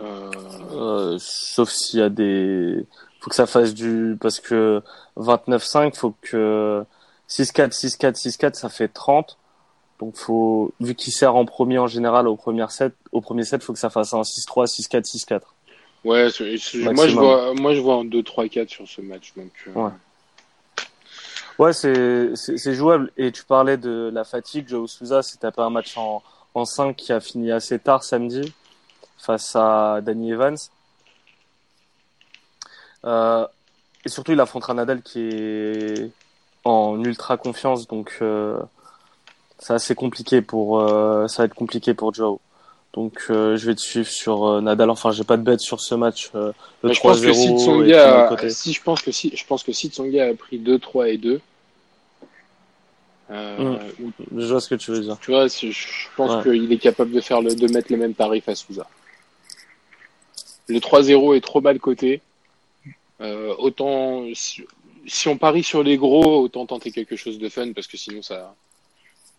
[0.00, 0.30] Euh,
[0.72, 2.84] euh, sauf s'il y a des.
[3.20, 4.16] Faut que ça fasse du.
[4.20, 4.82] Parce que
[5.16, 6.84] 29,5, faut que.
[7.28, 9.38] 6-4, 6-4, 6-4, ça fait 30.
[10.00, 10.72] Donc, faut.
[10.80, 13.78] Vu qu'il sert en premier en général au premier set, au premier set, faut que
[13.78, 15.40] ça fasse un 6-3, 6-4, 6-4.
[16.04, 19.32] ouais, moi je vois, moi je vois un 2-3-4 sur ce match.
[19.36, 19.90] Donc, euh, Ouais.
[21.56, 23.12] Ouais, c'est jouable.
[23.16, 24.68] Et tu parlais de la fatigue.
[24.68, 26.20] Joe Souza s'est tapé un match en,
[26.54, 28.52] en 5 qui a fini assez tard samedi
[29.24, 30.56] face à Danny Evans.
[33.04, 33.46] Euh,
[34.04, 36.10] et surtout, il affrontera Nadal qui est
[36.64, 37.86] en ultra confiance.
[37.86, 38.58] Donc, euh,
[39.58, 42.38] c'est assez compliqué pour, euh, ça va être compliqué pour Joe.
[42.92, 44.88] Donc, je vais te suivre sur Nadal.
[44.90, 46.30] Enfin, j'ai pas de bête sur ce match.
[46.34, 46.52] le
[46.84, 49.62] Mais je pense que 3-0 si Tsonga, a- si je pense que si, je pense
[49.64, 51.40] que si Tsonga a pris 2, 3 et 2,
[53.30, 53.78] euh,
[54.36, 55.16] Je vois ce que tu veux dire.
[55.20, 55.72] tu vois, je
[56.16, 56.42] pense Ouais.
[56.52, 58.86] qu'il est capable de faire le, de mettre le même tarif à Souza.
[60.68, 62.20] Le 3-0 est trop mal coté.
[63.20, 64.64] Euh, autant, si,
[65.06, 68.22] si on parie sur les gros, autant tenter quelque chose de fun parce que sinon
[68.22, 68.54] ça,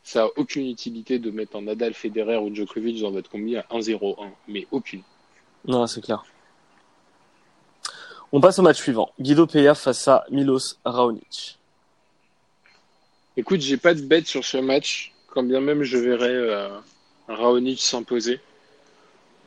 [0.03, 3.65] ça a aucune utilité de mettre un Nadal, Federer ou Djokovic dans votre combi à
[3.71, 4.15] 1-0-1.
[4.47, 5.01] Mais aucune.
[5.65, 6.23] Non, c'est clair.
[8.31, 9.11] On passe au match suivant.
[9.19, 11.57] Guido Peya face à Milos Raonic.
[13.37, 16.69] Écoute, j'ai pas de bête sur ce match, quand bien même je verrais euh,
[17.27, 18.39] Raonic s'imposer.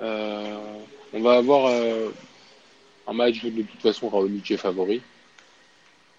[0.00, 0.56] Euh,
[1.12, 2.10] on va avoir euh,
[3.06, 5.00] un match où de toute façon Raonic est favori.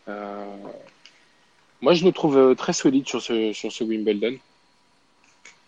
[0.08, 0.45] Euh,
[1.82, 4.38] moi, je le trouve euh, très solide sur ce, sur ce Wimbledon.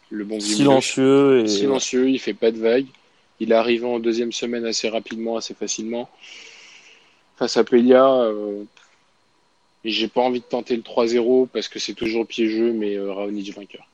[0.10, 0.56] Le bon Wimbledon.
[0.56, 2.88] Silencieux et Silencieux, il fait pas de vagues.
[3.40, 6.10] Il est arrivé en deuxième semaine assez rapidement, assez facilement.
[7.38, 8.64] Face à Pelia, euh,
[9.86, 13.88] j'ai pas envie de tenter le 3-0 parce que c'est toujours piégeux, mais Raonic vainqueur.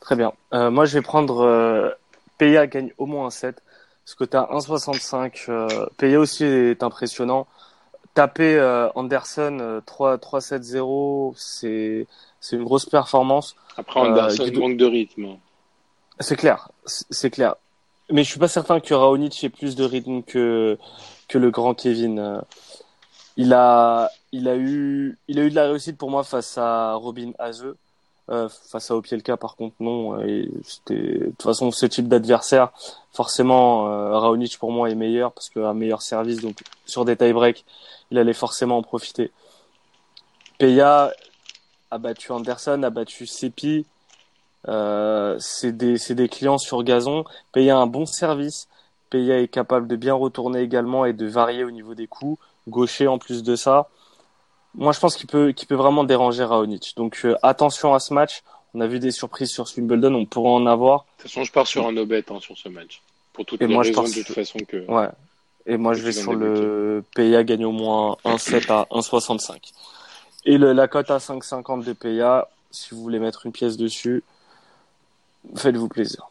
[0.00, 0.32] Très bien.
[0.54, 1.96] Euh, moi, je vais prendre
[2.42, 3.62] euh, Peya gagne au moins un 7.
[4.04, 5.44] Parce que tu as 1,65.
[5.50, 7.46] Euh, Peya aussi est impressionnant.
[8.14, 12.06] Taper euh, Anderson euh, 3 3-7-0, c'est
[12.40, 13.54] c'est une grosse performance.
[13.76, 15.36] Après, Anderson Guido- manque de rythme.
[16.20, 17.54] C'est clair, c'est c'est clair.
[18.10, 20.78] Mais je suis pas certain que Raonic ait plus de rythme que
[21.28, 22.18] que le grand Kevin.
[22.18, 22.40] Euh,
[23.36, 26.94] Il a il a eu il a eu de la réussite pour moi face à
[26.94, 27.66] Robin Haze.
[28.30, 30.20] Euh, face à Opielka par contre non.
[30.20, 32.72] Et c'était de toute façon ce type d'adversaire
[33.10, 37.64] forcément euh, Raonic pour moi est meilleur parce qu'un meilleur service donc sur des tie-break
[38.10, 39.30] il allait forcément en profiter.
[40.58, 41.12] Peya
[41.90, 43.86] a battu Anderson, a battu Sepi.
[44.66, 47.24] Euh, c'est des, c'est des clients sur gazon.
[47.52, 48.68] Peya a un bon service.
[49.08, 52.38] Peya est capable de bien retourner également et de varier au niveau des coups.
[52.68, 53.88] Gaucher en plus de ça.
[54.74, 56.94] Moi, je pense qu'il peut, qu'il peut vraiment déranger Raonic.
[56.96, 58.42] Donc, euh, attention à ce match.
[58.74, 60.14] On a vu des surprises sur Wimbledon.
[60.14, 61.00] On pourra en avoir.
[61.00, 63.02] De toute façon, je pars sur un no-bet hein, sur ce match.
[63.32, 64.86] Pour toutes Et les moi, je raisons de toute façon que.
[64.86, 65.08] Ouais.
[65.66, 69.72] Et moi, je vais sur le Peya gagne au moins 1,7 à 1,65.
[70.44, 74.22] Et le, la cote à 5,50 de Peya, si vous voulez mettre une pièce dessus,
[75.56, 76.30] faites-vous plaisir.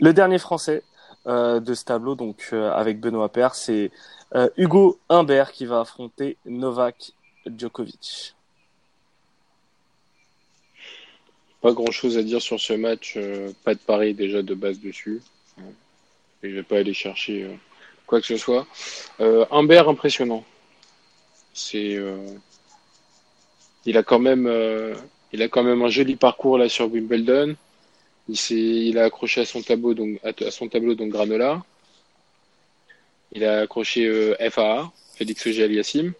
[0.00, 0.82] Le dernier français
[1.26, 3.90] de ce tableau, donc euh, avec Benoît Paire, c'est
[4.34, 7.12] euh, Hugo Humbert qui va affronter Novak
[7.46, 8.34] Djokovic.
[11.60, 13.14] Pas grand chose à dire sur ce match.
[13.16, 15.22] euh, pas de pari déjà de base dessus.
[16.42, 17.54] Et je vais pas aller chercher euh,
[18.06, 18.66] quoi que ce soit.
[19.20, 20.44] Euh, Humbert impressionnant.
[21.54, 21.94] C'est.
[21.96, 22.18] euh,
[23.86, 24.46] il a quand même.
[24.46, 24.94] euh,
[25.32, 27.56] il a quand même un joli parcours là sur Wimbledon.
[28.28, 31.62] Il s'est, il a accroché à son tableau donc à, à son tableau donc Granola.
[33.32, 36.12] Il a accroché euh, FAA, Félix Auger-Aliassime.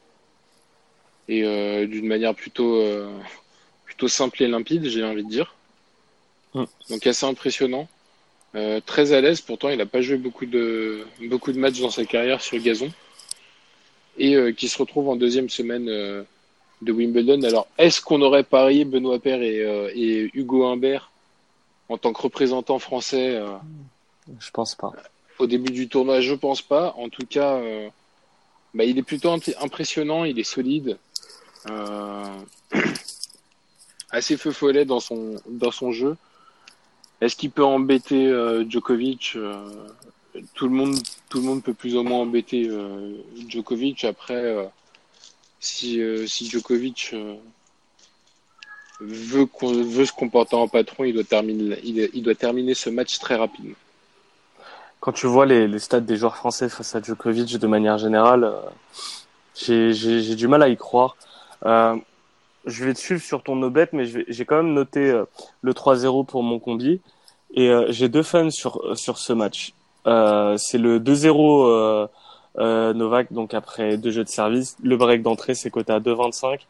[1.28, 3.10] Et euh, d'une manière plutôt euh,
[3.86, 5.54] plutôt simple et limpide, j'ai envie de dire.
[6.54, 6.64] Mm.
[6.90, 7.88] Donc assez impressionnant.
[8.86, 12.04] Très à l'aise, pourtant il n'a pas joué beaucoup de, beaucoup de matchs dans sa
[12.04, 12.88] carrière sur gazon.
[14.16, 17.42] Et qui se retrouve en deuxième semaine de Wimbledon.
[17.42, 19.58] Alors, est-ce qu'on aurait parié Benoît Paire et,
[19.96, 21.10] et Hugo Humbert
[21.88, 23.56] en tant que représentant français euh,
[24.40, 24.92] Je pense pas.
[25.38, 26.94] au début du tournoi Je pense pas.
[26.96, 27.88] En tout cas, euh,
[28.74, 30.98] bah, il est plutôt imp- impressionnant, il est solide.
[31.70, 32.24] Euh,
[34.10, 36.16] assez feu follet dans son, dans son jeu.
[37.20, 38.30] Est-ce qu'il peut embêter
[38.68, 39.36] Djokovic
[40.54, 40.96] tout, le monde,
[41.28, 42.68] tout le monde peut plus ou moins embêter
[43.48, 44.04] Djokovic.
[44.04, 44.70] Après,
[45.60, 47.14] si, si Djokovic
[49.00, 53.18] veut, veut se comporter en patron, il doit, terminer, il, il doit terminer ce match
[53.18, 53.74] très rapidement.
[55.00, 58.44] Quand tu vois les, les stats des joueurs français face à Djokovic de manière générale,
[58.44, 58.60] euh,
[59.54, 61.16] j'ai du mal à y croire.
[61.66, 61.96] Euh,
[62.66, 65.24] je vais te suivre sur ton no-bet, mais je vais- j'ai quand même noté euh,
[65.60, 67.00] le 3-0 pour mon combi.
[67.52, 69.74] Et euh, j'ai deux fans sur, sur ce match.
[70.06, 72.06] Euh, c'est le 2-0 euh,
[72.58, 74.76] euh, Novak, donc après deux jeux de service.
[74.82, 76.60] Le break d'entrée, c'est coté à 2,25.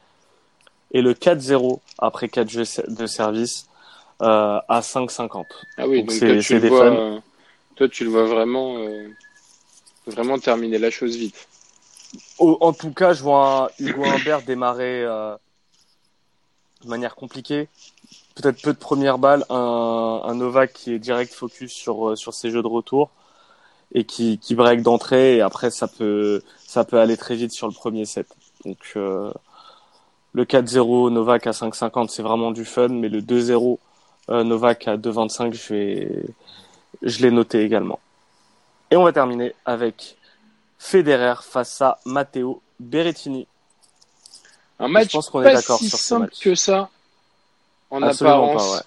[0.95, 3.67] Et le 4-0 après quatre jeux de service
[4.23, 5.45] euh, à 5,50.
[5.77, 7.19] Ah oui, Donc toi, tu le des vois, euh,
[7.77, 9.09] toi, tu le vois vraiment, euh,
[10.07, 11.47] vraiment terminer la chose vite.
[12.39, 15.37] Au- en tout cas, je vois un Hugo Humbert démarrer euh,
[16.85, 17.69] de manière compliquée.
[18.37, 19.45] Peut-être peu de premières balles.
[19.51, 23.11] Un, un Novak qui est direct focus sur, euh, sur ses jeux de retour
[23.95, 25.37] et qui, qui break d'entrée.
[25.37, 28.29] Et après, ça peut, ça peut aller très vite sur le premier set.
[28.65, 29.33] Donc, euh,
[30.35, 32.89] le 4-0 Novak à 5,50, c'est vraiment du fun.
[32.89, 33.79] Mais le 2-0
[34.31, 36.25] euh, Novak à 2,25, je vais,
[37.03, 38.01] je l'ai noté également.
[38.91, 40.17] Et on va terminer avec
[40.79, 43.47] Federer face à Matteo Berrettini.
[44.81, 46.41] Un match pense qu'on est pas d'accord si sur ce simple match.
[46.41, 46.91] que ça,
[47.91, 48.83] en Absolument apparence, pas, ouais.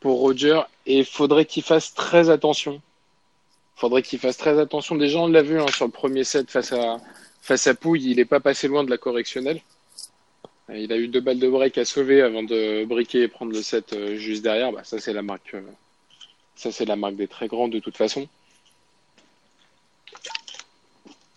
[0.00, 0.60] pour Roger.
[0.86, 2.80] Et il faudrait qu'il fasse très attention.
[3.74, 4.94] faudrait qu'il fasse très attention.
[4.94, 6.98] Déjà, on l'a vu hein, sur le premier set face à,
[7.40, 9.60] face à Pouille, il n'est pas passé loin de la correctionnelle.
[10.68, 13.62] Il a eu deux balles de break à sauver avant de briquer et prendre le
[13.62, 14.72] set euh, juste derrière.
[14.72, 15.54] Bah, ça, c'est la marque.
[15.54, 15.62] euh,
[16.56, 18.28] c'est la marque des très grands de toute façon.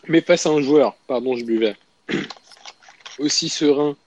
[0.07, 1.75] Mais face à un joueur, pardon, je buvais,
[3.19, 3.97] aussi serein,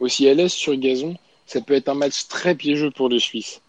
[0.00, 3.60] aussi à l'aise sur gazon, ça peut être un match très piégeux pour le Suisse.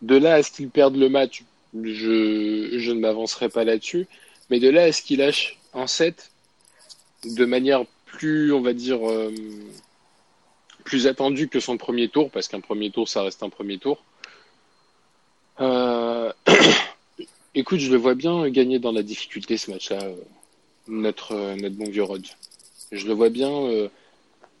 [0.00, 1.42] De là à ce qu'il perde le match,
[1.74, 4.06] je, ne m'avancerai pas là-dessus.
[4.48, 6.30] Mais de là à ce qu'il lâche en 7,
[7.24, 9.32] de manière plus, on va dire, euh,
[10.80, 14.02] plus attendue que son premier tour, parce qu'un premier tour, ça reste un premier tour.
[15.60, 16.32] Euh,
[17.54, 20.14] Écoute, je le vois bien gagner dans la difficulté ce match-là, euh,
[20.86, 22.24] notre, euh, notre bon vieux Rod.
[22.92, 23.50] Je le vois bien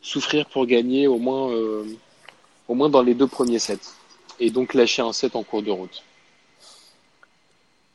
[0.02, 1.52] souffrir pour gagner au moins,
[2.68, 3.78] au moins dans les deux premiers sets.
[4.38, 6.04] Et donc lâcher un set en cours de route.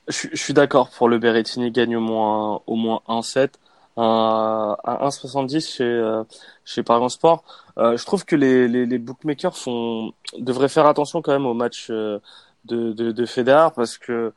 [0.10, 3.58] Je, je suis d'accord pour le Berrettini gagne au moins, au moins un set.
[3.98, 6.24] Un 1,70 chez, euh,
[6.66, 7.44] chez Paris Sport.
[7.78, 11.54] Euh, je trouve que les, les, les bookmakers font, devraient faire attention quand même au
[11.54, 12.20] match euh,
[12.66, 14.34] de, de, de Federer parce que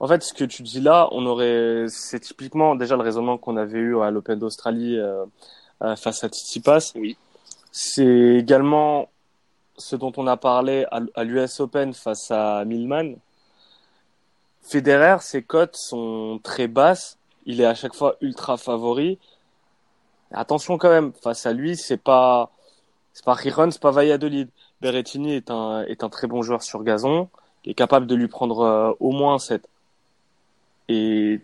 [0.00, 3.56] En fait, ce que tu dis là, on aurait, c'est typiquement déjà le raisonnement qu'on
[3.56, 5.24] avait eu à l'Open d'Australie euh,
[5.82, 6.92] euh, face à Tsitsipas.
[6.96, 7.16] Oui.
[7.72, 8.04] C'est
[8.38, 9.08] également
[9.78, 13.16] ce dont on a parlé à, à l'US Open face à Millman.
[14.62, 17.18] Federer, ses cotes sont très basses.
[17.46, 19.18] Il est à chaque fois ultra favori.
[20.32, 22.50] Attention quand même, face à lui, c'est pas,
[23.12, 24.48] c'est pas Riron, c'est pas Valladolid.
[24.80, 27.28] Berrettini est un, est un très bon joueur sur gazon.
[27.64, 29.68] Il est capable de lui prendre euh, au moins 7.
[30.88, 31.40] Et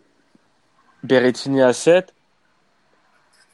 [1.05, 2.15] Berrettini à 7,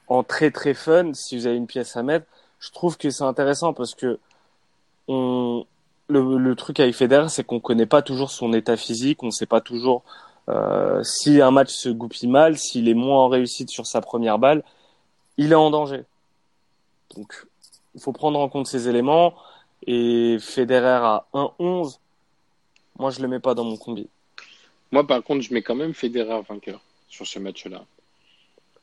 [0.08, 2.26] en très très fun, si vous avez une pièce à mettre,
[2.58, 4.18] je trouve que c'est intéressant parce que
[5.08, 5.66] on,
[6.08, 9.46] le, le truc avec Federer, c'est qu'on connaît pas toujours son état physique, on sait
[9.46, 10.02] pas toujours
[10.48, 14.38] euh, si un match se goupille mal, s'il est moins en réussite sur sa première
[14.38, 14.62] balle,
[15.36, 16.04] il est en danger.
[17.16, 17.46] Donc,
[17.94, 19.34] il faut prendre en compte ces éléments.
[19.86, 21.98] Et Federer à 1-11,
[22.98, 24.08] moi je le mets pas dans mon combi.
[24.90, 27.84] Moi, par contre, je mets quand même Federer vainqueur sur ce match-là.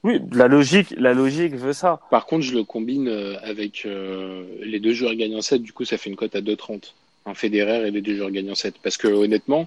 [0.03, 2.01] Oui, la logique, la logique veut ça.
[2.11, 5.61] Par contre, je le combine euh, avec euh, les deux joueurs gagnant 7.
[5.61, 6.93] Du coup, ça fait une cote à 2,30.
[7.25, 8.75] Un Federer et les deux joueurs gagnant 7.
[8.83, 9.65] Parce que honnêtement,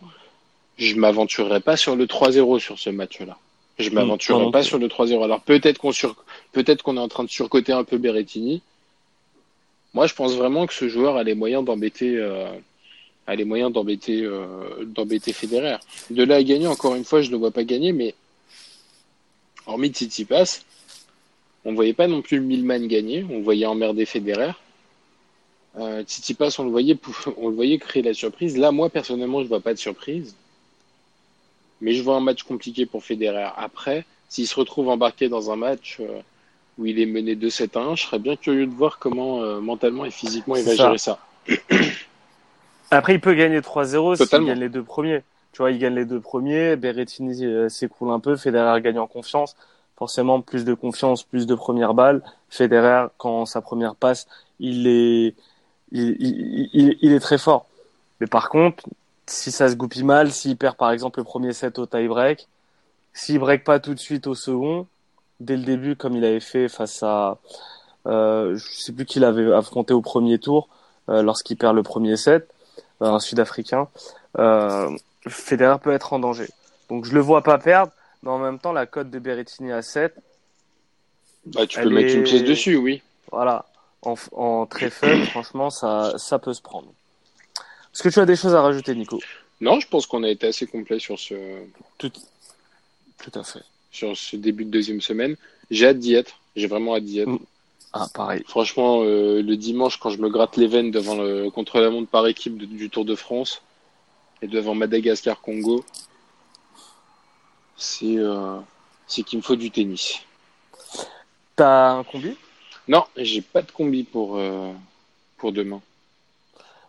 [0.79, 3.39] je m'aventurerai pas sur le 3-0 sur ce match-là.
[3.79, 5.23] Je m'aventurerai non pas sur le 3-0.
[5.23, 6.17] Alors peut-être qu'on sur...
[6.53, 8.63] peut-être qu'on est en train de surcoter un peu Berrettini.
[9.95, 12.51] Moi, je pense vraiment que ce joueur a les moyens d'embêter, euh,
[13.27, 15.77] a les moyens d'embêter, euh, d'embêter Federer.
[16.11, 18.15] De là à gagner, encore une fois, je ne vois pas gagner, mais
[19.67, 20.61] hormis Tsitsipas,
[21.65, 24.53] on ne voyait pas non plus Milman gagner, on voyait emmerder Federer.
[25.79, 26.97] Euh, Tsitsipas, on le voyait,
[27.39, 28.57] on le voyait créer la surprise.
[28.57, 30.35] Là, moi, personnellement, je vois pas de surprise.
[31.81, 33.49] Mais je vois un match compliqué pour Federer.
[33.57, 36.21] Après, s'il se retrouve embarqué dans un match euh,
[36.79, 39.61] où il est mené 2-7 à 1, je serais bien curieux de voir comment euh,
[39.61, 40.77] mentalement et physiquement il va ça.
[40.77, 41.19] gérer ça.
[42.91, 45.23] Après, il peut gagner 3-0 s'il gagne les deux premiers.
[45.53, 49.07] Tu vois, il gagne les deux premiers, Berrettini euh, s'écroule un peu, Federer gagne en
[49.07, 49.57] confiance.
[49.97, 52.23] Forcément, plus de confiance, plus de premières balles.
[52.51, 54.29] Federer, quand sa première passe,
[54.61, 55.35] il est,
[55.93, 57.67] il, il, il, il est très fort.
[58.21, 58.85] Mais par contre,
[59.29, 62.49] si ça se goupille mal, s'il perd par exemple le premier set au tie-break,
[63.13, 64.87] s'il break pas tout de suite au second,
[65.41, 67.39] dès le début, comme il avait fait face à,
[68.07, 70.69] euh, je sais plus qui l'avait affronté au premier tour,
[71.09, 72.49] euh, lorsqu'il perd le premier set,
[73.03, 73.89] euh, un Sud-Africain,
[74.39, 74.91] euh,
[75.29, 76.49] Federer peut être en danger.
[76.89, 79.83] Donc je le vois pas perdre, mais en même temps la cote de Berrettini à
[79.83, 80.15] 7,
[81.47, 83.03] Bah, tu peux mettre une pièce dessus, oui.
[83.31, 83.67] voilà,
[84.03, 86.93] en, en très fun, franchement ça, ça peut se prendre.
[87.97, 89.19] Est-ce que tu as des choses à rajouter, Nico?
[89.63, 91.35] Non, je pense qu'on a été assez complet sur ce,
[91.97, 93.63] Tout, tout à fait.
[93.91, 95.35] sur ce début de deuxième semaine.
[95.71, 96.39] J'ai hâte d'y être.
[96.57, 97.31] J'ai vraiment hâte d'y être.
[97.31, 97.39] Mm.
[97.95, 98.45] Ah, pareil.
[98.47, 102.11] Franchement, euh, le dimanche, quand je me gratte les veines devant le contre la montre
[102.11, 103.63] par équipe de- du Tour de France
[104.43, 105.83] et devant Madagascar-Congo,
[107.79, 108.59] c'est euh,
[109.07, 110.17] c'est qu'il me faut du tennis.
[111.57, 112.37] T'as un combi?
[112.89, 114.71] Non, j'ai pas de combi pour euh,
[115.39, 115.81] pour demain.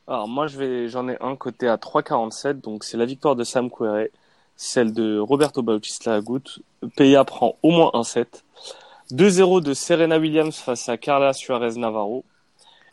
[0.07, 3.43] Alors moi je vais j'en ai un côté à 3,47 donc c'est la victoire de
[3.43, 4.11] Sam Querrey,
[4.55, 6.43] celle de Roberto Bautista Agut.
[6.95, 8.43] PA prend au moins un set.
[9.11, 12.23] 2-0 de Serena Williams face à Carla Suarez Navarro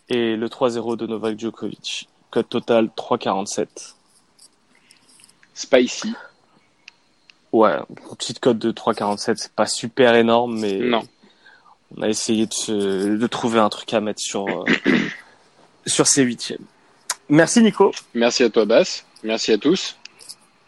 [0.09, 2.09] et le 3-0 de Novak Djokovic.
[2.31, 3.94] Code total 3,47.
[5.55, 6.14] Spicy.
[7.53, 7.78] Ouais,
[8.18, 11.03] petite cote de 3,47, c'est pas super énorme mais Non.
[11.97, 14.64] on a essayé de se de trouver un truc à mettre sur euh,
[15.86, 16.64] sur ces huitièmes.
[17.29, 17.93] Merci Nico.
[18.14, 19.07] Merci à toi, Bass.
[19.22, 19.97] Merci à tous.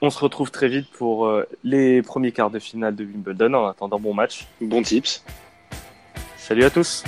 [0.00, 3.54] On se retrouve très vite pour euh, les premiers quarts de finale de Wimbledon.
[3.54, 4.46] En attendant, bon match.
[4.60, 5.24] Bon tips.
[6.36, 7.02] Salut à tous.